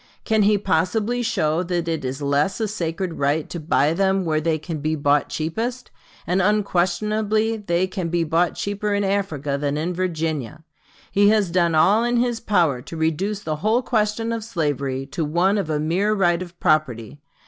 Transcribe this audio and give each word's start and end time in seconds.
Can 0.23 0.41
he 0.41 0.57
possibly 0.57 1.21
show 1.21 1.61
that 1.61 1.87
it 1.87 2.03
is 2.03 2.23
less 2.23 2.59
a 2.59 2.67
sacred 2.67 3.19
right 3.19 3.47
to 3.51 3.59
buy 3.59 3.93
them 3.93 4.25
where 4.25 4.41
they 4.41 4.57
can 4.57 4.79
be 4.79 4.95
bought 4.95 5.29
cheapest? 5.29 5.91
And 6.25 6.41
unquestionably 6.41 7.57
they 7.57 7.85
can 7.85 8.09
be 8.09 8.23
bought 8.23 8.55
cheaper 8.55 8.95
in 8.95 9.03
Africa 9.03 9.59
than 9.61 9.77
in 9.77 9.93
Virginia. 9.93 10.63
He 11.11 11.29
has 11.29 11.51
done 11.51 11.75
all 11.75 12.03
in 12.03 12.17
his 12.17 12.39
power 12.39 12.81
to 12.81 12.97
reduce 12.97 13.41
the 13.43 13.57
whole 13.57 13.83
question 13.83 14.31
of 14.33 14.43
slavery 14.43 15.05
to 15.05 15.23
one 15.23 15.59
of 15.59 15.69
a 15.69 15.79
mere 15.79 16.15
right 16.15 16.41
of 16.41 16.59
property.... 16.59 17.19